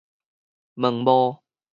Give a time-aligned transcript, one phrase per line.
[0.73, 1.43] 毛帽